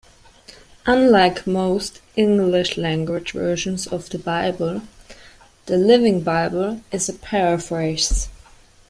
[0.87, 4.81] Unlike most English language versions of the Bible,
[5.67, 8.27] "The Living Bible" is a paraphrase.